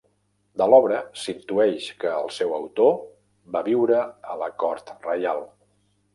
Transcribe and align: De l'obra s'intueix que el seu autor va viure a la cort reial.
De 0.59 0.67
l'obra 0.73 1.01
s'intueix 1.23 1.89
que 2.05 2.13
el 2.21 2.31
seu 2.39 2.57
autor 2.61 2.97
va 3.57 3.63
viure 3.69 4.01
a 4.33 4.41
la 4.45 4.51
cort 4.67 4.93
reial. 5.07 5.47